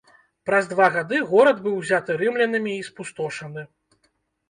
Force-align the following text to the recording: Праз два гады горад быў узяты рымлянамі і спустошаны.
Праз 0.49 0.69
два 0.71 0.87
гады 0.95 1.19
горад 1.33 1.63
быў 1.67 1.77
узяты 1.83 2.19
рымлянамі 2.25 2.73
і 2.81 2.91
спустошаны. 2.91 3.71